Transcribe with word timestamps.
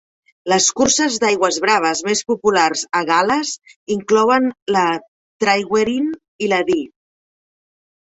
Les 0.51 0.67
curses 0.77 1.17
d'aigües 1.23 1.57
braves 1.65 1.99
més 2.07 2.23
populars 2.31 2.81
a 2.99 3.01
Gal·les 3.09 3.51
inclouen 3.97 4.47
la 4.77 4.87
Tryweryn 5.45 6.09
i 6.47 6.51
la 6.55 6.63
Dee. 6.71 6.89